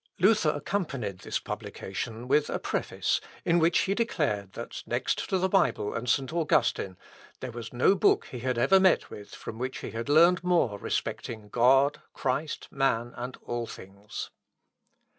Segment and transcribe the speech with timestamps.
[0.19, 5.47] Luther accompanied this publication with a preface, in which he declared, that next to the
[5.47, 6.33] Bible and St.
[6.33, 6.97] Augustine,
[7.39, 10.79] there was no book he had ever met with, from which he had learned more
[10.79, 14.31] respecting God, Christ, man, and all things.